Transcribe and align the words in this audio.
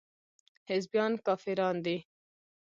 حزبيان 0.69 1.13
کافران 1.25 1.75
دي. 1.85 1.97